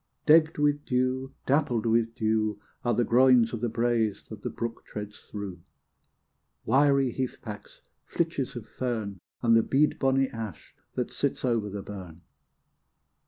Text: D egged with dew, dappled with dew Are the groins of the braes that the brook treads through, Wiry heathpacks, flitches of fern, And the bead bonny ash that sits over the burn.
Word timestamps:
D 0.25 0.33
egged 0.33 0.57
with 0.57 0.83
dew, 0.83 1.35
dappled 1.45 1.85
with 1.85 2.15
dew 2.15 2.59
Are 2.83 2.95
the 2.95 3.03
groins 3.03 3.53
of 3.53 3.61
the 3.61 3.69
braes 3.69 4.27
that 4.29 4.41
the 4.41 4.49
brook 4.49 4.83
treads 4.83 5.29
through, 5.29 5.61
Wiry 6.65 7.13
heathpacks, 7.13 7.81
flitches 8.07 8.55
of 8.55 8.65
fern, 8.67 9.19
And 9.43 9.55
the 9.55 9.61
bead 9.61 9.99
bonny 9.99 10.27
ash 10.29 10.73
that 10.95 11.13
sits 11.13 11.45
over 11.45 11.69
the 11.69 11.83
burn. 11.83 12.23